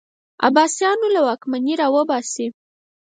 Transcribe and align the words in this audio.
د 0.03 0.03
عباسیانو 0.45 1.07
له 1.15 1.21
واکمني 1.27 1.73
راوباسي 1.81 2.47